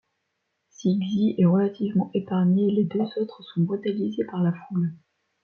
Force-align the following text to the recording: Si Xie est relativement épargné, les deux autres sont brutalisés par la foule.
Si 0.71 0.97
Xie 0.99 1.35
est 1.37 1.45
relativement 1.45 2.09
épargné, 2.15 2.71
les 2.71 2.85
deux 2.85 3.05
autres 3.17 3.43
sont 3.43 3.61
brutalisés 3.61 4.25
par 4.25 4.41
la 4.41 4.51
foule. 4.67 4.95